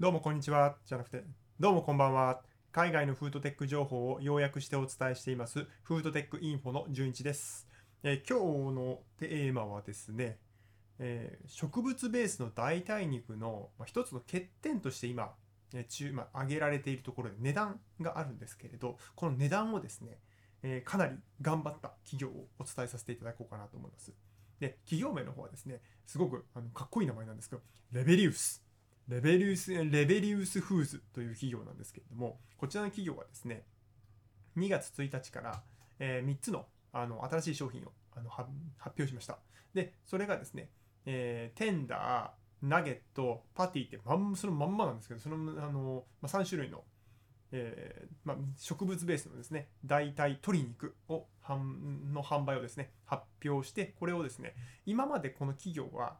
[0.00, 1.24] どうもこんにちはじゃなくて
[1.58, 2.40] どうもこんばんは。
[2.72, 7.68] 海外のフードテック情報を要約してお伝えしていますフードテックインフォの順一です、
[8.02, 10.38] えー今日のテーマはですね、
[11.00, 15.34] えー植物ベースの代替肉の、まあ、一つの欠点として今、
[15.74, 20.16] えー中まあ、挙げられているところで値段があるんですけれどこの値段をですね、
[20.62, 24.14] えーかなり頑張った企業をお伝えさせていただこうかなと思います。
[24.60, 27.60] で企業名の方はですねすごくあのかっこいい名前なんですけど
[27.92, 28.64] レベリウス
[29.08, 33.64] レベリウス、レベリウスフーズという企業なんですけれども、こちらの企業はですね、
[34.56, 35.62] 2月1日から、
[35.98, 38.48] え3つのあの新しい商品をあの発
[38.98, 39.38] 表しました。
[39.74, 40.70] で、それがですね、
[41.06, 46.84] えーテンダー、ナゲット、パティってまんそのまんまなんですけど、そのあの、まあ、3種類の、
[47.52, 56.18] えーまあ、植物ベースのですね、代替鶏肉をの販売をですね、発表して、これをですね、今までこの企業は、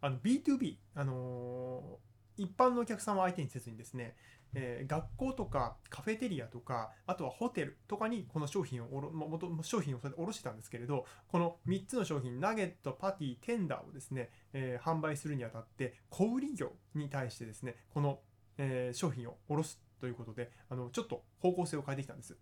[0.00, 2.08] あの B2B、あのー
[2.40, 4.14] 一般のお客様を相手にせずにですね、
[4.54, 18.20] えー学校とかカフェテリアとかあとはホテルとかにこの商品をおろもと商品をそれで卸してたんですけれどこの3つの商品ナゲットパティテンダーをですね、えー販売するにあたって小売業に対してですねこの、
[18.56, 22.36] えー商品を卸すということであのちょっと方向性を変えてきたんです。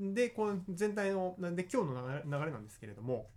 [0.00, 3.28] でこの全体のなんで今日の流れなんですけれども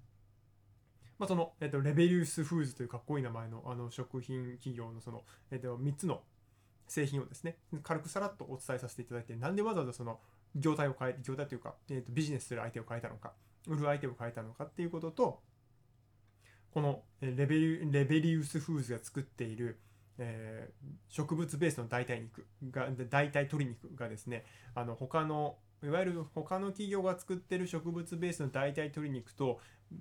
[1.19, 6.21] まあ、その、えっと、レベリウスフーズというかっこいい名前のあの食品企業のその、えっと、3つの
[6.87, 10.19] 製品をですね、軽くさらっとお伝えさせていただいて、なんでわざわざその
[10.55, 13.33] 業態を変え、業態というか、えっと、ビジネスする相手を変えたのか、
[13.67, 15.41] 売る相手を変えたのかっていうことと、
[16.71, 19.79] このレベリレベリウスフーズが作っている、
[20.17, 29.59] えー植物ベースの代替肉が、代替鶏肉がですね、あの他のいわゆる他の企業が作ってる植物ベースの代替鶏肉と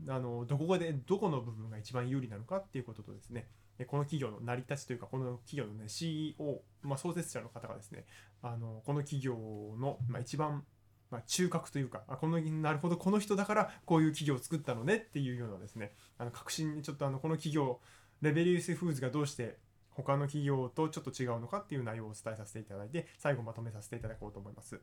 [0.08, 3.46] あのどこでどこの部分が一番有利なのかっていうこととですね
[3.86, 8.04] この企業の成り立ちというかこの企業の、ね、CEO、まあ、創設者の方がですね
[8.42, 9.34] あのこの企業
[9.78, 10.64] の、まあ、一番、
[11.10, 17.78] まあ、中核というかあこのなるほどこの人だからこういう企業を作ったのねっていうようなですねあの確信にちょっとあのこの企業
[18.20, 19.58] レベリウスフーズがどうして
[19.90, 24.80] 他の企業とちょっと違うのかっていう内容をお伝えさせていただいて最後まとめさせていただこうと思います。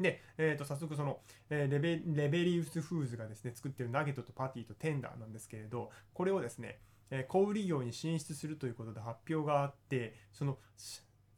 [0.00, 6.78] で、えー、と早速その、えーレベレベリウスフーズがですね作ってるナゲットとパティとテンダーなんですけれどこれをですね、
[7.10, 10.58] えー小売業に進出するということで発表があってその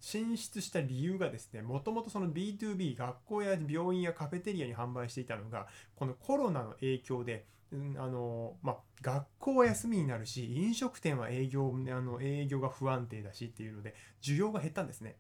[0.00, 5.66] 進出した理由がですねもともとその B2B 学校や病院やカフェテリアに販売していたのが
[5.96, 15.16] このコロナの影響で、うんあのまあ、学校は休みになるし飲食店は営業あの営業が不安定だしっていうので需要が減ったんですね。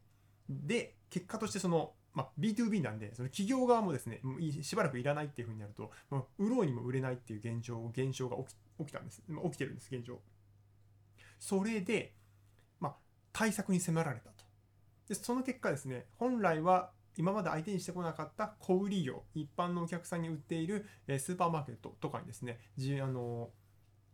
[0.48, 4.22] で結果としてその、まあ、B2B なんでその企業側もですね
[4.62, 9.22] しばらくいらないっていうふうになるともう売ろうにも売れないっていう現状現象が起き起きたんです。
[9.44, 10.18] 起きてるんです現状。
[11.38, 12.14] それで、
[12.80, 12.96] まあ、
[13.34, 14.44] 対策に迫られたと。
[15.08, 20.86] でその結果ですね本来は今まで相手にしてこなかった小売業一般のお客さんに売っている
[21.18, 22.58] スーパーマーケットとかにですね
[23.02, 23.50] あの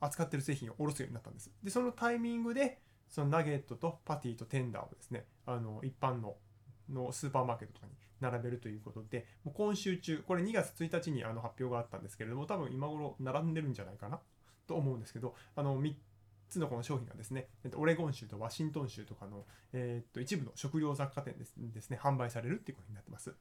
[0.00, 1.52] 扱ってる製品を卸すようになったんです。
[1.62, 6.36] でそのタイミングでそのナゲットとパティとテンダーをですねあの一般の
[6.92, 14.20] のスーパーマーケットとかに並べるということでもう今週中これ2月1日にあの発表があったんですけれども多分今頃並んでるんじゃないかな
[14.66, 15.94] と思うんですけどあの3
[16.48, 23.34] つのこの商品がですねオレゴン州とワシントン州とかの、えーっと一部の食料雑貨店ですですね販売されるっていうことになってます。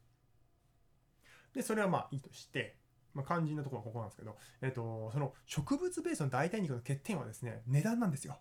[1.54, 2.76] でそれはまあいいとして
[3.14, 8.40] まあ、肝心なところはここなんですけど、えっとその植物ベースの代替肉の欠点はですね値段なんですよ。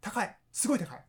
[0.00, 0.36] 高い。
[0.50, 1.04] すごい高い。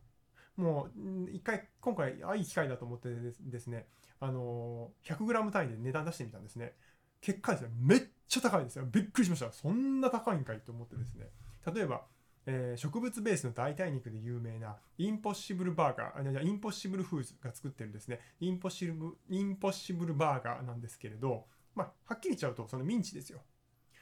[0.56, 3.08] もう一回今回あいい機会だと思って
[3.40, 3.86] ですね
[4.20, 6.74] あの 100g 単位で値段出してみたんですね。
[7.20, 8.86] 結果ですねめっちゃ高いですよ。
[8.90, 9.52] びっくりしました。
[9.52, 11.26] そんな高いんかいと思ってですね。
[11.72, 12.02] 例えば、
[12.46, 18.20] えー植物ベースの代替肉で有名なインポッシブルバーガーあいやインポッシブルフーズが作ってるですね。
[18.40, 23.40] インポッシブルインポッシブルバーガーなんですけれどまあはっきり言っちゃうとそのミンチですよ。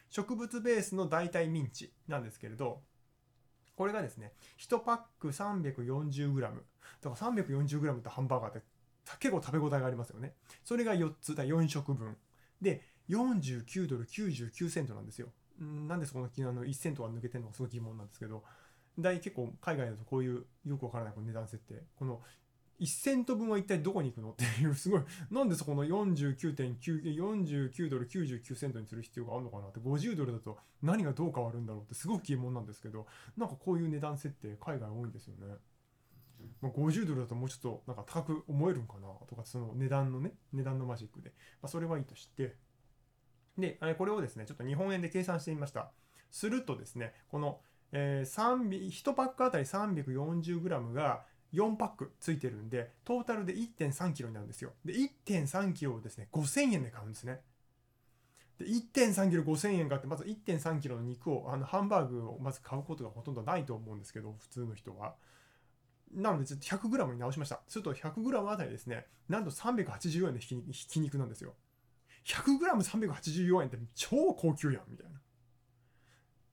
[0.09, 2.83] 植物ベースの代替ミンチなんですけれど
[3.81, 6.59] これがですね1パック 340g だか
[7.03, 8.61] ら 340g ってハンバーガーって
[9.19, 10.35] 結構食べ応えがありますよね。
[10.67, 12.15] それが4つだ4食分。
[12.61, 15.29] で49ドル99セントなんですよ。
[15.65, 18.45] んなんでそこのあの1セントは抜けてるのかすごい疑問なんですけど。
[18.99, 21.83] 大結構海外だとこういうよくわからないこの値段設定。
[21.99, 22.21] この
[22.81, 24.31] 1セント分は一体どこに行くの？
[24.31, 25.03] っていうすごい。
[25.31, 29.81] なんでそこの49.949ドル99セントにする必要があるのかなって。
[29.81, 33.07] 50ドルだと何がどう変わるんだろうってすごく疑問なんですけど
[33.37, 35.57] なんかこういう値段設定海外多いんですよね。
[36.63, 42.57] まあ、50ドルだともうちょっとなんか高く思えるんかなとかその値段のね値段のマジックで、まあ、それはいいとして。
[43.59, 45.91] でこれをですねちょっと日本円で計算してみました。
[46.31, 47.61] するとですねこの、
[47.93, 54.73] えー、1パックあたり 340g が4パックついてるんで、トータルで 1.3kg になるんですよ。
[54.85, 57.41] で、1.3kg をですね、5000円で買うんですね。
[58.59, 65.15] で、1.3kg 5000円買って、まず 1.3kg の肉を、あの、ハンバーグをまず買うことがほとんどないと思うんですけど、普通の人は。
[66.13, 67.61] なので、ちょっと 100g に直しました。
[67.69, 71.55] すると 100g あたりですね、なんと384円でひき肉なんですよ。
[72.25, 75.20] 100g384 円って超高級やんみたいな。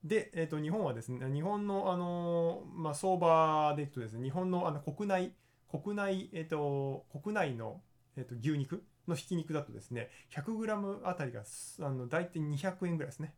[0.08, 5.34] で、えー、と日本はですね、日本の、あのまあ、相場でいくとですね、日本のあの国内、
[5.70, 7.82] 国内、え、ー、と、国内の、
[8.16, 13.34] えー、と牛肉のひき肉だとですね、100g あたりがあの大体200円ぐらいですね。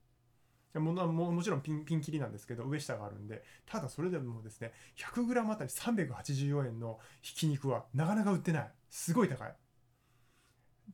[0.75, 8.71] もももちろんピンピン切りなんですけど、上下があるんで、ただそれでもですね、100g あたり384円のひき肉はなかなか売ってない。
[8.89, 9.55] すごい高い。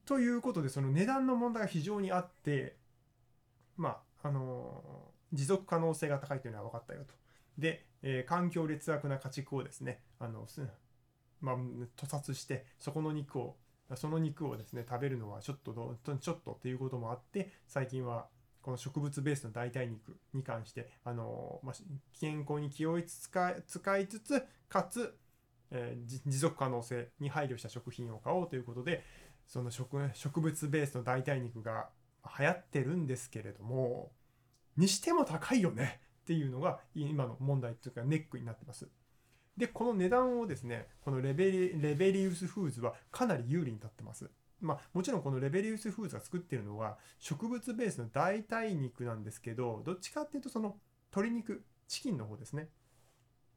[0.06, 2.78] ということで、その値段の問題が非常にあって、
[3.76, 7.14] まあ、あの、持続可能性が高いというのは分かったよと。
[7.58, 10.48] で、えー、環境劣悪な家畜をですね、あの、
[11.42, 11.56] まあ、
[11.96, 13.56] 屠殺して、そこの肉を、
[13.96, 18.28] その肉をですね、食べるのはちょっとど、ちょっとっていうこともあって、最近は
[18.62, 21.76] この植物ベースの代替肉に関して、あのまあ、
[22.20, 25.16] 健康に気を使い使いつつ、かつ、
[25.70, 29.04] えー、持続可能性に配慮した食品を買おうということで、
[29.46, 31.90] その植植物ベースの代替肉が
[32.40, 34.12] 流行ってるんですけれども、
[34.78, 38.88] にしても高いよねっていうのが今の問題というかネックになってます。
[39.58, 44.30] で、この値段をですね、このレベリ Rebellyous Foods はかなり有利に立ってます。
[44.62, 50.76] まあ、もちろんこの Rebellyous Foods が作ってるのは植物ベースの代替肉なんですけど、どっちかっていうとその
[51.12, 52.70] 鶏肉、チキンの方ですね。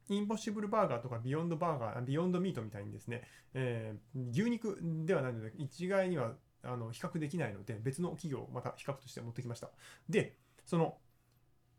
[0.09, 3.23] Impossible Burger とか Beyond Burger、 Beyond Meat みたいにですね、
[3.53, 6.33] えー、牛肉ではないので、一概には
[6.63, 9.69] あの比較できないので、別の企業をまた比較として持ってきました。
[10.07, 10.35] で、
[10.65, 10.97] その、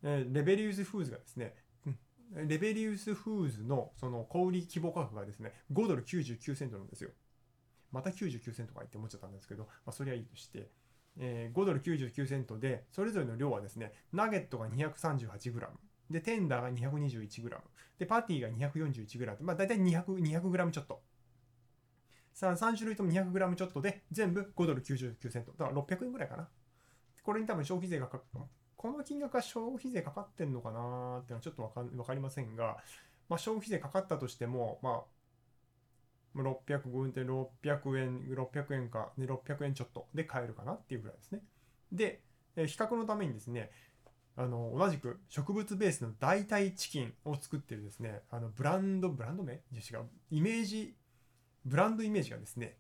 [0.03, 1.55] レベリウスフーズがですね、
[2.33, 7.11] レベリウスフーズのその小売規模価格がですね、5ドル99セントなんですよ。
[7.93, 10.71] また99セントか言って思っちゃったんですけど、まあ、それはいいとして、
[11.19, 15.67] えー、5ドル99セントで、それぞれの量はですね、ナゲットが 238g、
[16.09, 17.51] で、テンダーが 221g、
[17.99, 21.03] で、パティが 241g、まあ大体200、200g ちょっと。
[22.33, 25.53] さあ、3種類とも 200g ちょっとで、全部5ドル99セント。
[25.53, 26.49] だから600円ぐらいかな。
[27.23, 28.41] これに多分消費税がかかる。
[28.81, 32.79] この金額は消費税かかってんのかなーっていうのはちょっとわかわかりませんが、
[33.29, 35.03] まあ、消費税かかったとしても、ま
[36.35, 41.43] あ、600分で600円、600円か、で600円ちょっとで買えるかなっていうぐらいですね。
[41.93, 42.23] で、
[42.57, 43.71] 比較のためにですね、
[44.35, 49.55] あの同じく植物ベースの代替チキンを作ってるですねあのブランドブランド名？
[49.55, 49.61] 違う
[50.31, 50.95] イメージ
[51.67, 52.77] ブランドイメージがですね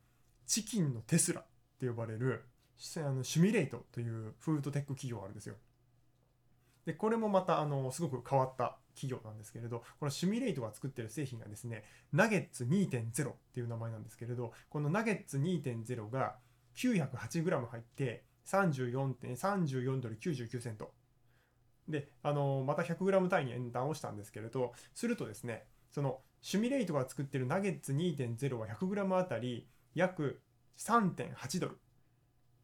[0.46, 1.44] チキンのテスラっ
[1.78, 2.46] て呼ばれる
[2.96, 5.56] あのシュミレートというフードテック企業があるんですよ。
[6.86, 16.36] でこれもまたあのすごく変わった企業なんですけれどこのシミュレートが作ってる製品がですねナゲッツ2.0っていう名前なんですけれどこのナゲッツ2.0が
[16.76, 20.92] 908g 入って34.34ドル99セント
[21.90, 30.40] で、あのまた 100g 単位に演算をしたんですけれど、するとですね、そのシミュレイトが作ってるナゲッツ2.0は 100g あたり約
[30.78, 31.78] 3.8ドル。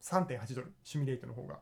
[0.02, 1.58] 3.8ドル、シミュレイトの方が。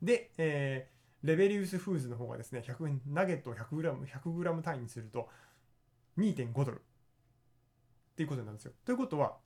[0.00, 5.28] で、えー、レベリウスフーズの方がですね、100円ナゲットを 100g、100g 単位にすると
[6.18, 6.76] 2.5ドル。
[6.76, 6.80] っ
[8.16, 8.72] ていうことなんですよ。
[8.84, 9.38] ということは、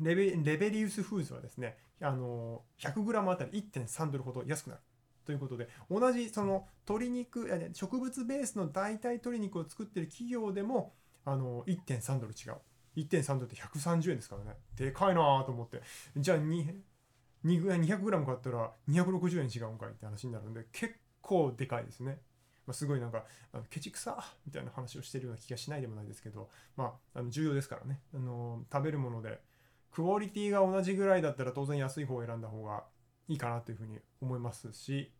[0.00, 4.82] レベレベリウスフーズはですね、あの 100g あたり1.3ドルほど安くなる。
[5.24, 12.58] ということで、同じその鶏肉、植物ベースの代替鶏肉を作ってる企業でも、あの、1.3ドル違う。
[12.96, 14.56] 1.3ドルって130円ですからね。
[14.76, 15.82] でかいなと思って。
[16.16, 16.38] じゃあ、
[17.46, 22.20] 200g 買ったら260円違うんかいって話になるんで、結構でかいですね。
[22.66, 28.00] まあ、すごいなんか、あのケチくさみたいな話をしてるような気がしないでもないですけど、まあ、あの重要ですからね。
[28.14, 29.40] あの食べるもので、
[29.92, 32.84] クオリティが同じぐらいだったら当然安い方を選んだ方が
[33.28, 35.12] いいかなというふうに思いますし、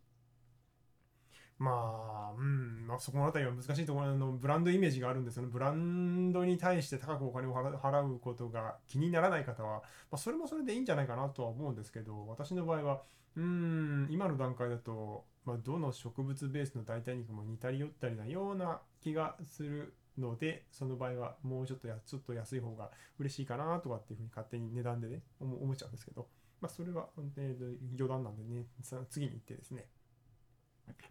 [1.59, 13.01] まあ、うん、まあ、そこのあたりは難しいところのブランドイメージがあるんで、そのブランドに対して高くお金を払うことが気にならない方は、まあ、それもそれでいいんじゃないかなとは思うんですけど、私の場合は、
[13.35, 26.27] うん、今の段階だと、まあ、どの植物ベースの代替肉も似たり寄ったりなような気がするので、その場合はもうちょっとやちょっと安い方が嬉しいかなとかっていうふうに勝手に値段でね、思っちゃうんですけど、
[26.61, 28.65] まあ、それは、えー、余談なんでね、
[29.09, 29.85] 次に行ってですね、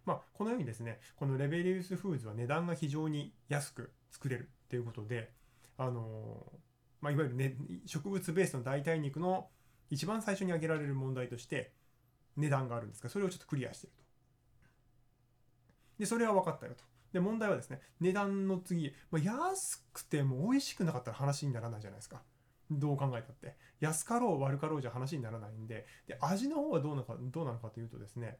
[0.04, 5.32] まあ、このようにですね、このレベリウスフーズは値段が非常に安く作れるということで、
[5.78, 6.52] あの
[7.00, 7.56] まあ、いわゆる、ね、
[7.86, 9.48] 植物ベースの代替肉の
[9.90, 11.72] 一番最初に挙げられる問題として
[12.36, 14.02] 値段があるんですが、それをちょっとクリアしてると。
[15.98, 16.84] で、それは分かったよと。
[17.16, 22.20] で問題はですね値段の次、まあ、安くても美味しくなかったら話にならないじゃないですか
[22.70, 28.38] どう考えたって安かろう悪かろうじゃ話にならないんでで味の方はどうなのかどうなのかというとですね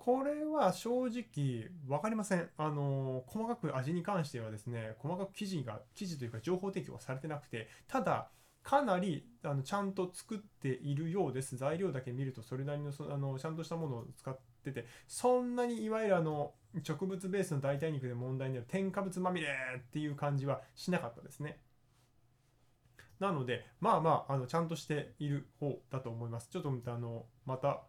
[0.00, 2.48] これは正直分かりません。
[2.56, 8.30] あの細かく味に関してはですね、細かく記事が、記事というか情報提供はされてなくて、ただ、
[8.62, 11.58] かなりあのちゃんと作っているようです。
[11.58, 21.60] 材料だけ見るとそれなりのそあのちゃんとしたものを使ってて、そんなにいわゆるあの植物ベースの代替肉で問題になる添加物まみれっていう感じはしなかったですね。
[23.18, 26.48] なので、まあまあ、あのちゃんとしている方だと思います。
[26.48, 27.82] ちょっとあのまた、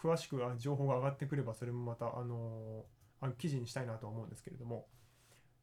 [0.00, 2.86] 詳しく情報が上がってくれば、それもまた、あの、
[3.38, 4.86] 記事にしたいなと思うんですけれども。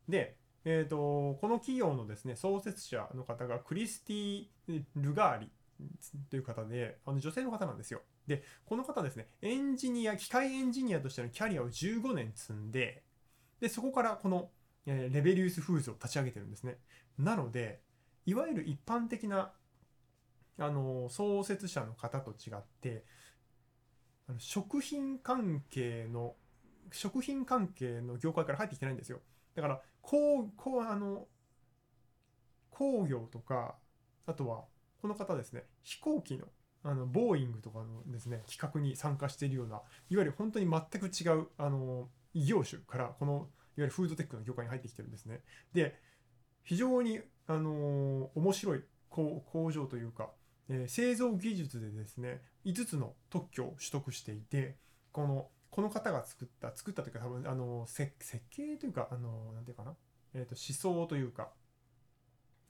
[0.08, 0.38] で、
[0.70, 4.46] えーと、この企業のですね創設者の方がクリスティ・
[4.96, 5.52] ルガーリ
[6.30, 8.02] という方であの女性の方なんですよ。
[8.28, 13.04] でこの方ですねエンジニア機械エンジニアとしてのキャリアを15年積んで
[13.62, 14.50] でそこからこの、
[14.86, 16.80] え、レベリウスフーズを立ち上げてるんですね。
[17.18, 17.80] なので
[18.26, 19.54] いわゆる一般的な
[20.60, 23.06] あの創設者の方と違って
[24.28, 26.36] あの食品関係の
[26.92, 29.20] 食品関係の業界から入ってきてないんですよ。
[29.56, 31.28] だからこうこうあの
[32.70, 33.76] 工業とか
[34.26, 34.66] あとは
[35.02, 36.46] この方ですね飛行機の
[36.84, 45.42] あのボーイングとかのですね企画に参加しているようないわゆる本当に全く違うあの異業種からこのいわゆるフードテックの業界に入ってきてるんですね。
[45.74, 46.00] で
[46.64, 50.30] 非常にあの面白い工場というか
[50.70, 54.76] えー、製造技術でですね5つの特許を取得していて
[55.12, 58.12] このこの方が作った作ったというか多分あの設
[58.50, 59.96] 計というかあのなんていうかな、
[60.34, 61.50] えーと、思想というか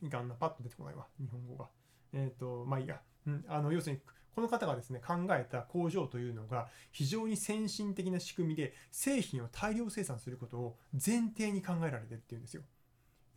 [0.01, 1.70] いかんなパッと出てこないわ日本語が。
[2.13, 4.01] えっ、ー、とまあいいや、うん、あの要するに
[4.36, 12.62] この方がですね考えた工場というのが非常に先進的な仕組みで製品を大量生産することを前提に考えられてるっていうんですよ。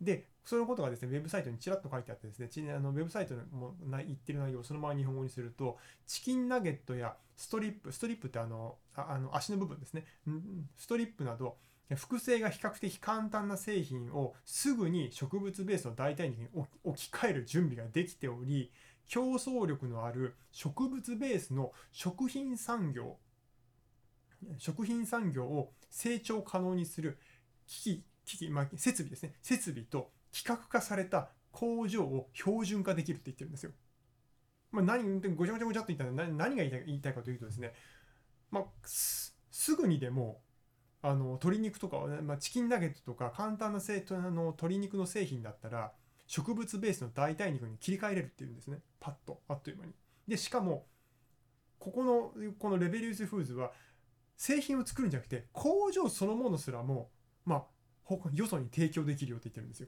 [0.01, 5.77] で、そのことがですね、ウェブサイトにちらっと書いてあってですね、ちあのウェブサイトも言ってる内容をそのまま日本語にすると、
[6.07, 10.05] チキンナゲットやストリップ、ストリップってあの、あの足の部分ですね、
[10.77, 11.57] ストリップなど、
[11.95, 16.47] 複製が比較的簡単な製品をすぐに植物ベースの代替肉に
[16.83, 18.71] 置き換える準備ができており、
[19.07, 23.17] 競争力のある植物ベースの食品産業、
[24.57, 27.19] 食品産業を成長可能にする
[27.67, 33.71] 機機器、まあ、設備ですね設備と規格化された工場を標準化できるって言ってるんですよ。
[34.71, 37.73] まあ、何ごちゃごちゃごちゃっと言ったら何が言いたい言いたいかというとですね、
[38.51, 39.33] まあ、す
[39.75, 40.41] ぐにでも
[41.01, 45.91] あの鶏肉とか、まあ、チキンナゲットとか簡単なせあの鶏肉の製品だったら
[46.27, 49.93] 植物ベースの代替肉に切り替えれるっていうんですねパッとあっという間に。
[50.27, 50.85] でしかも
[51.79, 53.71] ここのこのレベリウスフーズは
[54.37, 57.09] 製品を作るんじゃなくて工場そのものすらも
[57.43, 57.63] まあ
[58.33, 59.87] よそに提供できるよって言ってるんですよ。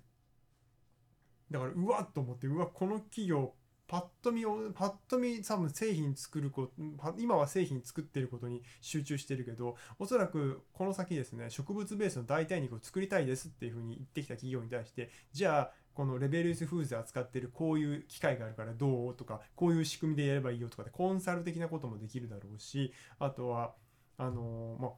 [1.51, 3.53] だからうわっと思ってうわこの企業
[3.85, 19.15] パッと見をパッと見多分製品作ること今は製品作ってることに集中してるけどおそらくこの先ですね植物ベースの代替肉を作りたいですっていうふうに言ってきた企業に対してじゃあこのレベルスフーズ扱ってるこういう機械があるからどう？
[19.15, 23.75] とかこういう仕組みでやればいいよとかでコンサル的なこともできるだろうしあとは
[24.17, 24.91] あのまあ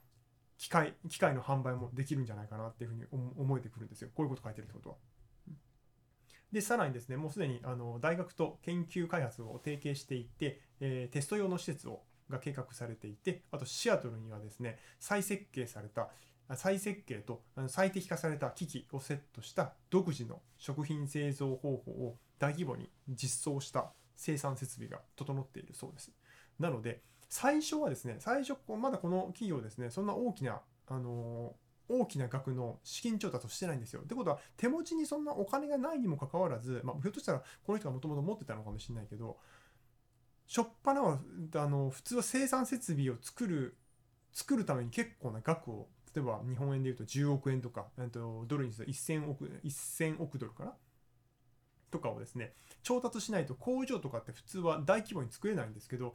[0.57, 3.03] 機械機械の販売もできるんじゃないかなっていうふうに
[3.37, 4.95] 思えてくるんですよこういうこと書いてるってことは。
[6.51, 16.09] でさらにですねもうすでにあの大学と研究開発を提携していて、えー、テスト用の施設をが計画されていてあとシアトルにはですね再設計された
[16.55, 26.11] 再設計と最適化された機器をセットした独自の食品製造方法を大規模に実装した生産設備が整っているそうです。
[26.59, 31.55] なので最初はですね、最初、まだこの企業ですね、そんな大きな、あの
[31.87, 34.01] 大きな額の資金調達をしてないんですよ。
[34.01, 39.37] ってことは、手持ちにそんなお金がないにもかかわらず、まあ、ひょっとしたらこの人がもともと持ってたのかもしれないけど、
[40.47, 41.19] しょっぱなは、
[41.55, 43.77] あの、普通は生産設備を作る、
[44.31, 50.73] 作るために結構な額を、例えば日本円で言うと10億円とか、えっとドルにすると1000億、1000億ドルかな？
[51.91, 52.53] とかをですね、
[52.83, 56.13] 調達しないと工場とかって普通は大規模に作れないんですけど、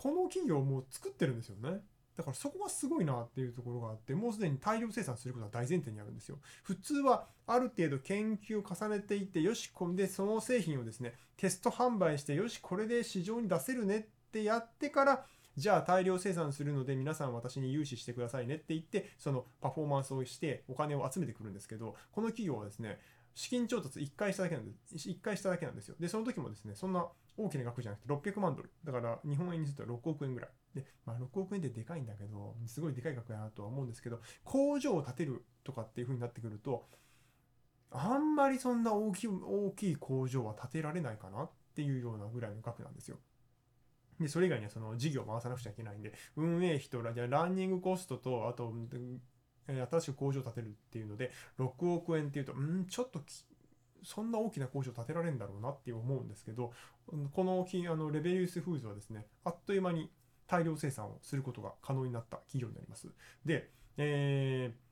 [0.00, 1.80] この企業も作ってるんですよね。
[2.16, 6.38] だからそこがすごいなっていうところがあって、もうすでに大量生産することは大前提にあるんですよ。
[6.62, 15.24] 普通はある程度研究を重ねていって、よし、こんでその製品をですね、テスト販売して、よし、これで市場に出せるねってやってから、
[15.56, 22.98] じゃあ大量生産するので皆さん私に融資してくださいねって言って、そのパフォーマンスをしてお金を集めてくるんですけど、この企業はですね、
[23.38, 27.06] 資金調達1回しただけなんです1回しただけなんですよでその時もですねそんな
[27.38, 36.86] 大きな額じゃなくて600万ドルだから日本円にすると6億円ぐらいで、まあ、6億円ってでかいんだけどすごいでかい額だなとは思うんですけど工場を建てるとかっていう風になってくると
[37.90, 43.18] あんまりそんな大きい大きい工場は建てられないかなっていうようなぐらいの額なんですよ。
[44.20, 48.72] で、それ以外にはその事業を回さなくちゃいけないんで、運営費とラランニングコストと、あと、
[49.66, 53.20] 新しく工場を建てるっていうので、6億円っていうと、うん、ちょっと
[54.02, 56.72] そんな大きな工場建てられるんだろうなって思うんですけど、
[57.32, 60.10] このあのレベリウスフーズはですね、あっという間に
[60.46, 63.08] 大量生産をすることが可能になった企業になります。
[63.44, 64.88] で、えー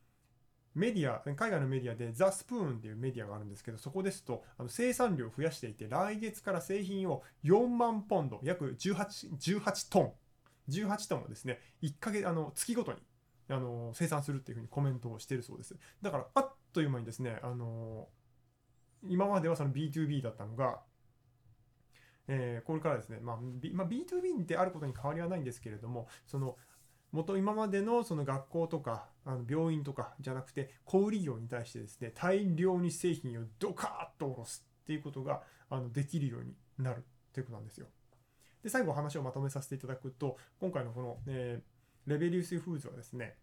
[0.77, 9.31] メディア、海外のメディアでザ・スプーンっていうメディアがあるんですけど、そこですとあの生産量を増やしていて、来月から製品を4万ポンド、約 18,
[9.63, 10.13] 18トン、
[10.69, 12.99] 18トンをですね、1ヶ月、あの月ごとに
[13.49, 15.75] あの生産するっていうふうにコメントをしているそうです。
[16.03, 18.07] だから、あっという間にですね、あの
[19.03, 20.79] 今まではその B2B だったのが、
[22.27, 26.57] えー、これからですね、まあ、B まあ、B2B であることに変わりはないんですけれども、その
[27.11, 37.87] 元今までのその学校とかあの病院とかじゃなくて小売業に対してですね大量に製品をドカーッと下ろすっていうことがあのできるようになるということなんですよ。
[38.63, 43.35] で最後話をまとめさせていただくと今回のこの、えー、レベリウスフーズはですね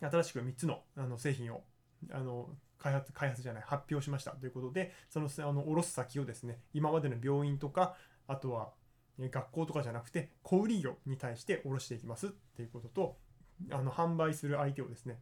[0.00, 1.62] 新しく3つのあの製品を
[2.10, 8.70] あの開発開発じゃない発表しましたということでそのあの卸す先をですね今までの病院とかあとは
[9.18, 13.16] 学校とかじゃなくて小売業に対して卸していきますっていうことと
[13.70, 15.20] あの販売する相手をですね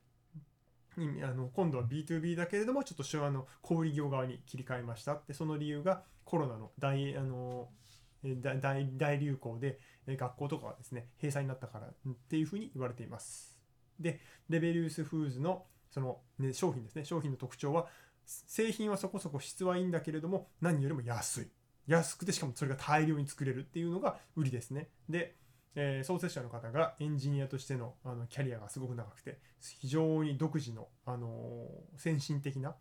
[0.96, 7.68] あの今度は B2B だけれどもちょっとあの小売業側に切り替えましたってその理由がコロナの大あの
[8.22, 11.92] 大大流行で学校とかはですね閉鎖になったからっ
[12.28, 13.58] ていうふうに言われています。
[14.00, 17.86] でレベリウスフーズのその、ね、商品ですね商品の特徴は
[18.26, 21.46] 製品はそこそこ質はいいんだけれども何よりも安い
[21.86, 24.88] 安くてしかもそれが大量に作れるっていうのが売りですね。
[25.08, 25.36] で、
[25.76, 32.74] えー、創設者の方がエンジニアとしてのあのキャリアがすごく長くて非常に独自の、あのー、先進的な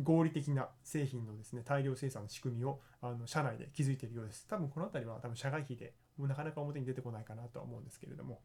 [0.00, 4.46] 合理的な製品のですね大量生産の仕組みをあの社内で築いているようです。
[4.48, 8.40] 多分この辺りは多分社外費でなかなか表に出てこないかなとは思うんですけれども。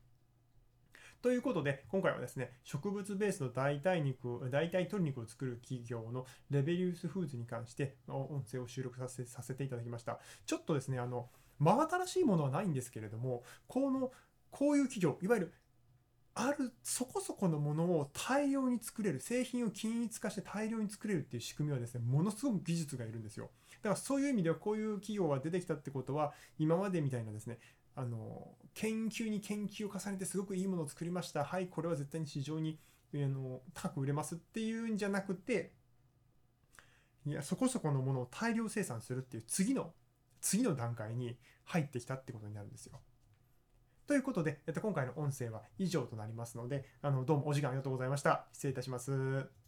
[1.24, 10.20] ということで、今回はですね、植物ベースの代替肉、代替鶏肉を作る企業のレベリウスフーズに関して音声を収録させさせていただきました。
[10.46, 14.12] ちょっとですね、あの、真新しいものはないんですけれども、この、
[14.52, 15.54] こういう企業、いわゆる
[16.36, 23.52] あるそこそこのものを大量に作れる製品を均一化して大量に作れるっていう仕組みはですねものすごく技術がいるんですよ
[23.84, 27.60] だからそういう意味ではこういう企業が出てきたってことは今までみたいなですね
[27.96, 32.80] あの研究に研究を重ねてすごくいいものを作りましたはいこれは絶対に市場に
[33.14, 35.74] あの高く売れますっていうんじゃなくて
[37.26, 39.94] いやそこそこのものを大量生産するっていう次の
[40.42, 43.00] 次の段階に入ってきたってことになるんですよ。
[44.06, 48.48] ということで、えっと、今回の音声は以上となりますのであのどうもお時間ありがとうございました。
[48.52, 49.54] 失礼いたします。